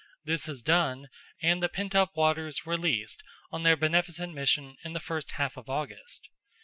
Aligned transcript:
This 0.23 0.47
is 0.47 0.63
done, 0.63 1.09
and 1.43 1.61
the 1.61 1.69
pent 1.69 1.93
up 1.93 2.17
waters 2.17 2.65
released 2.65 3.21
on 3.51 3.61
their 3.61 3.77
beneficent 3.77 4.33
mission, 4.33 4.75
in 4.83 4.93
the 4.93 4.99
first 4.99 5.33
half 5.33 5.57
of 5.57 5.69
August. 5.69 6.27